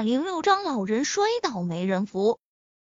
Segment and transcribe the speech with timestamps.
[0.00, 2.38] 大灵六张老人摔倒没人扶。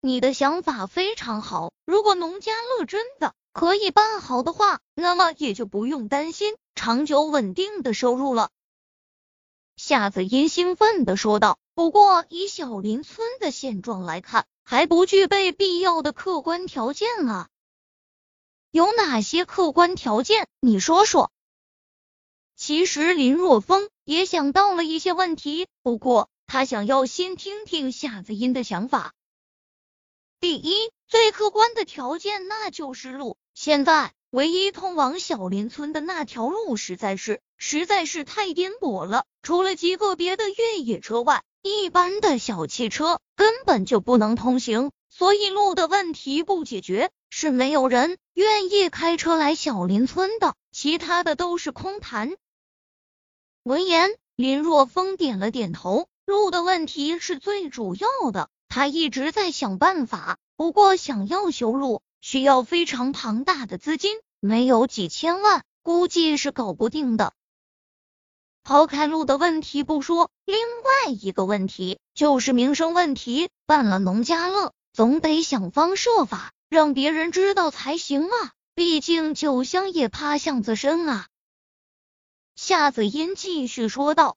[0.00, 8.48] 你的想法非常好，如果农家乐真的可以办好的话，那么也就不用担心长久稳定的收入了。
[9.76, 11.58] 夏子音兴奋的说道。
[11.74, 17.50] 不过，以小林村的现状来看，还不具备必要的客观条件啊。
[18.70, 20.48] 有哪些客观条件？
[20.58, 21.30] 你说说。
[22.56, 29.12] 其实林若风也想到了一些问题，不过他想要先听听夏子音的想法。
[30.38, 33.36] 第一，最客观的条件那就是路。
[33.54, 44.92] 现在唯一通往小林村的那条路实在是实在是太颠簸了，除了极个别的越野车外，一般的小汽车根本就不能通行。
[45.08, 50.54] 所以路的问题不解决，是没有人愿意开车来小林村的。
[50.70, 52.36] 其他的都是空谈。
[53.64, 58.48] 闻言，林若风点了点头，路的问题是最主要的。
[58.68, 67.32] 他一直在想办法，不过想要修路，需要非常庞大的资金，没有几千万，估计是搞不定的。
[68.64, 73.50] 抛开路的问题不说，另外一个问题就是名声问题。
[73.66, 78.52] 办了农家乐，总得想方设法让别人知道才行啊！
[78.74, 81.28] 毕竟酒香也怕巷子深啊。
[82.56, 84.36] 夏子音继续说道：“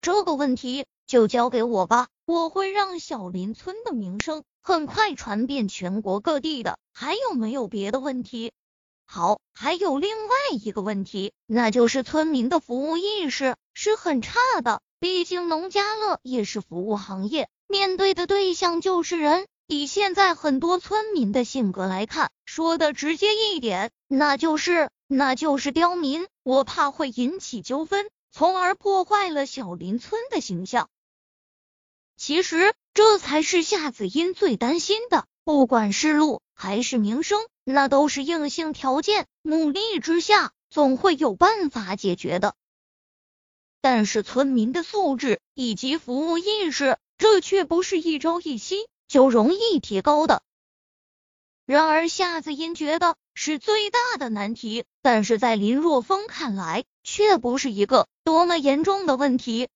[0.00, 6.78] 这个问题就交给我吧。”我会让小林村的名声很快传遍全国各地的。
[6.92, 8.52] 还有没有别的问题？
[9.04, 14.80] 好，还有另外一个问题，那就是村民的服务意识是很差的。
[15.00, 19.48] 毕竟农家乐也是服务行业，面对的对象就是人。
[19.66, 26.28] 以现在很多村民的性格来看，说的直接一点，那就是那就是刁民。
[26.44, 30.88] 我怕会引起纠纷，从而破坏了小林村的形象。
[32.16, 42.54] 其实这才是夏子音最担心的，不管是路还是名声，那都是硬性条件，努力之下总会有办法解决的。
[43.80, 50.42] 但是村民的素质以及服务意识，这却不是一朝一夕就容易提高的。
[51.64, 59.70] 然而夏子音觉得是最大的难题，但是在林若风看来，却不是一个多么严重的问题。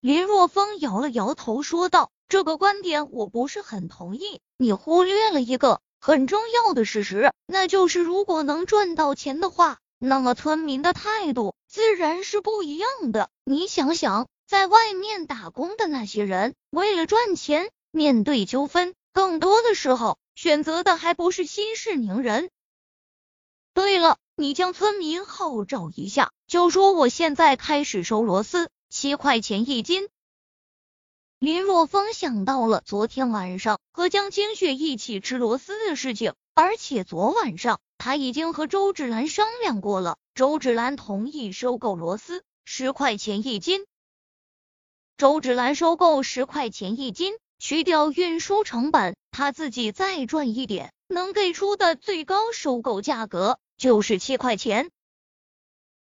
[0.00, 4.40] 林若风摇了摇头，说道：“这个观点我不是很同意。
[4.58, 13.28] 你忽略了一个很重要的事实，那就是如果能赚到钱的话，那么村民的态度自然是不一样的。
[13.42, 22.50] 你想想，在外面打工的那些人，为了赚钱，面对纠纷，更多的时候选择的还不是息事宁人。
[23.74, 30.08] 对了，你将村民号召一下，就说我现在开始收螺丝。”七块钱一斤。
[31.40, 43.84] 林若风想到了昨天晚上和江清雪一起吃螺丝的事情，而且昨晚上他已经和周芷兰商量过了，周芷兰同意收购螺丝十块钱一斤。
[45.18, 47.34] 周芷兰收购十块钱一斤，
[47.66, 54.88] 去掉运输成本，他自己再赚一点，能给出的最高收购价格就是七块钱。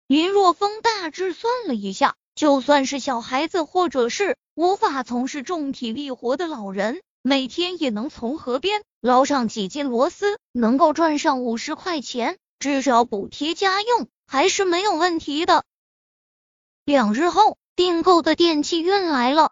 [0.05, 2.13] 林若风大致算了一下。
[2.35, 15.63] 就算是小孩子，或者是无法从事重体力活的老人，每天也能从河边捞上几斤螺丝，能够赚上五十块钱，至少补贴家用还是没有问题的。
[16.85, 19.51] 两日后，订购的电器运来了。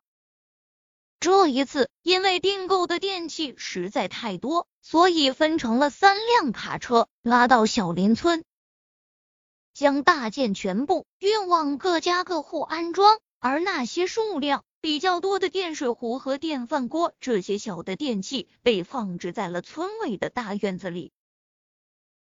[1.26, 8.44] 这一次，因为订购的电器实在太多，所以分成了三辆卡车拉到小林村。
[9.74, 21.12] 将大件全部运往各家各户安装，而那些数量比较多的电水壶和电饭锅这些小的电器被放置在了村委的大院子里。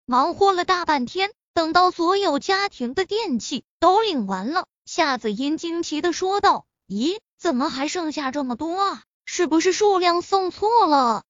[0.04, 9.02] 忙活了大半天，等到所有家庭的电器都领完了，夏子音惊奇的说道：“咦，怎么还剩下这么多啊？
[9.24, 11.24] 是不是数量送错了？”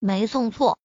[0.00, 0.76] 没送错。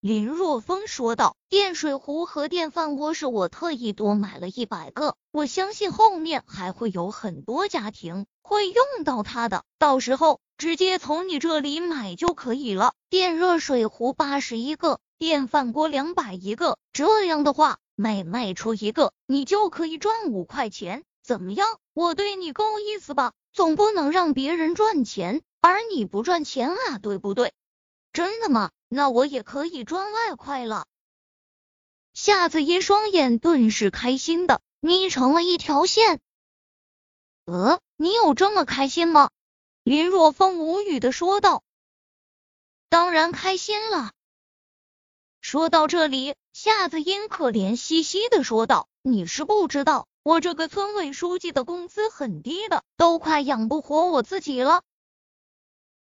[0.00, 12.94] 林若风说道：“电水壶和电饭锅是我特意多买了一百个，我相信后面还会有很多家庭会用到它的，到时候直接从你这里买就可以了。
[13.10, 21.04] 电热水壶八十一个，电饭锅两百一个，这样的话每卖出一个，你就可以赚五块钱。
[21.22, 21.68] 怎么样？
[21.94, 23.32] 我对你够意思吧？
[23.52, 27.52] 总不能让别人赚钱，而你不赚钱啊，对不对？
[28.12, 30.86] 真的吗？”那我也可以赚外快了。
[32.12, 36.20] 夏子音双眼顿时开心的眯成了一条线。
[37.46, 39.30] 呃，你有这么开心吗？
[39.82, 41.62] 林若风无语的说道。
[42.90, 44.12] 当然开心了。
[45.40, 54.82] 说到这里，夏子音可怜兮兮的说道：“你是不知道，我这个村委书记的工资很低的，都快养不活我自己了。”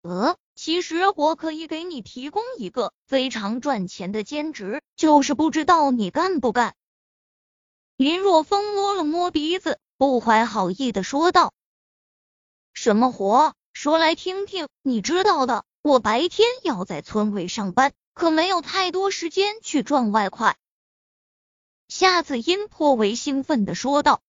[0.03, 6.75] 呃，其实我可以给你提供一个非常赚钱的兼职，就是不知道你干不干。
[7.97, 11.53] 林若风摸了摸鼻子，不怀好意的说道
[12.75, 13.55] ：“什么活？
[13.73, 14.69] 说来听听。
[14.83, 20.57] 你知道的，我白天要在村委上班。”可没有太多时间去赚外快。
[21.97, 24.21] 夏子音颇为兴奋的说道：“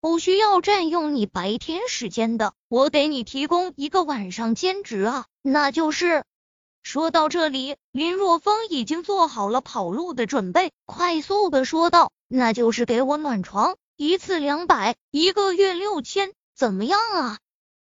[0.00, 6.24] 不需要占用你白天时间的，我给你提供一个晚上兼职啊，那就是……”
[6.82, 17.38] 说到这里，林若风已经做好了跑路的准备，快速的说道：“那就是给我暖床，一次两百，一个月六千，怎么样啊？”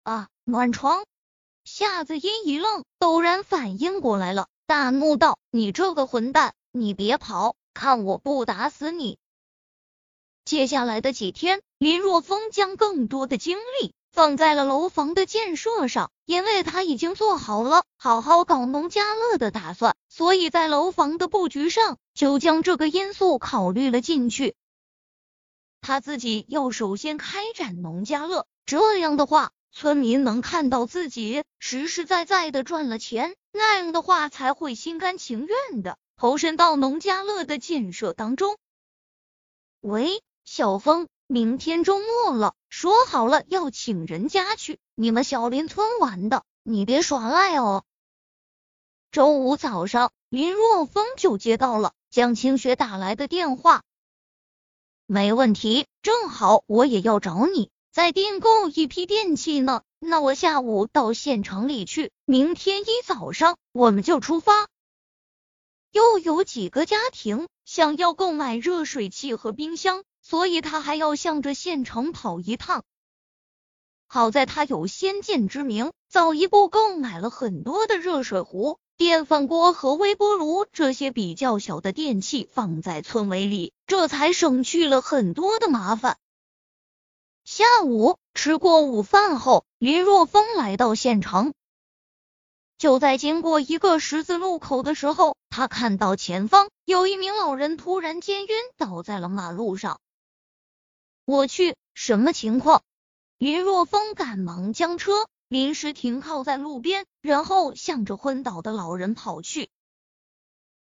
[0.05, 1.05] 啊，暖床！
[1.63, 4.45] 夏子音一愣，陡然反应过来了。
[4.67, 9.17] 大怒道：“你这个混蛋，你别跑，看我不打死你！”
[10.45, 24.55] 接下来的几天，林若风将更多的精力放在了楼房的建设上，因为他已经做好了好好搞农家乐的打算，所以在楼房的布局上就将这个因素考虑了进去。
[25.81, 29.51] 他自己要首先开展农家乐，这样的话。
[29.75, 38.57] 村民能看到自己实实在在的赚了钱，那样的话才会心甘情愿的投身到农家乐的建设当中。
[39.81, 47.83] 喂，小峰，明天周末了，说好了要请人家去你们小林村玩的，你别耍赖哦。
[49.11, 53.83] 周五早上，林若风就接到了江清雪打来的电话，
[55.05, 57.69] 没问题，正好我也要找你。
[57.91, 64.67] 再订购一批电器呢，那我下午到县城里去，明天一早上我们就出发。
[65.93, 72.83] 又有几个家庭想要购买热水器和冰箱，所以他还要向着县城跑一趟。
[74.07, 86.17] 好在他有先见之明，早一步购买了很多的热水壶、电饭锅和微波炉这些比较小的电器放在村委里，这才省去了很多的麻烦。
[87.43, 91.53] 下午吃过午饭后，林若风来到县城。
[92.83, 100.01] 就在经过一个十字路口的时候，他看到前方有一名老人突然间晕倒在了马路上。
[101.23, 102.83] 我去，什么情况？
[103.37, 105.13] 林若风赶忙将车
[105.47, 109.69] 临时停靠在路边，然后向着昏倒的老人跑去。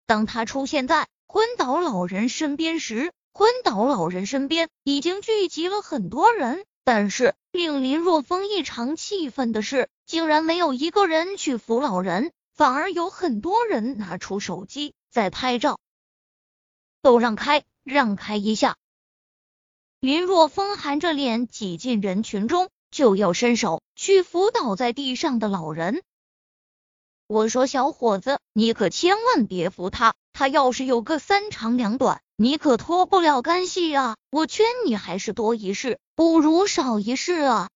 [0.06, 15.80] 当他出现在昏倒老人身边时，昏倒老人身边已经聚集了很多人，但是令林若风异常气愤的是，竟然没有一个人去扶老人，反而有很多人拿出手机在拍照。
[17.02, 18.78] 都让开，让开一下！
[20.00, 26.04] 林若风含着脸挤进人群中，就要伸手去扶倒在地上的老人。
[27.26, 32.22] 我说，小伙子，你可千万别扶他，他要是有个三长两短。
[32.36, 34.18] 你可脱不了干系啊！
[34.30, 37.70] 我劝你还是多一事不如少一事啊！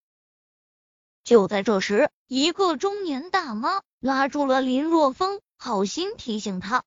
[1.25, 6.85] 就在这时，一个中年大妈拉住了林若风，好心提醒他